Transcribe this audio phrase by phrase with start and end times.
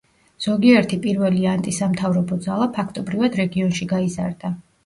[0.45, 4.57] ზოგიერთი პირველი ანტისამთავრობო ძალა, ფაქტობრივად, რეგიონში გაიზარდა.